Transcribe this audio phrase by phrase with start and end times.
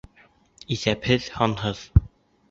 [0.75, 1.83] Иҫәпһеҙ-һанһыҙ...